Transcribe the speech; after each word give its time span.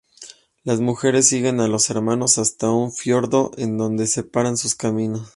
Las 0.63 0.79
mujeres 0.79 1.27
siguen 1.27 1.59
a 1.59 1.67
los 1.67 1.91
hermanos 1.91 2.39
hasta 2.39 2.71
un 2.71 2.91
fiordo 2.91 3.51
en 3.57 3.77
donde 3.77 4.07
separan 4.07 4.57
sus 4.57 4.73
caminos. 4.73 5.29